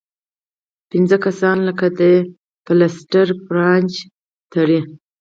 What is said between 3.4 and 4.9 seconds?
پرانچ تړي